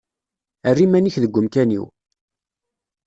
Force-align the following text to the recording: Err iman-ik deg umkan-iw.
Err 0.69 0.77
iman-ik 0.85 1.15
deg 1.23 1.37
umkan-iw. 1.39 1.85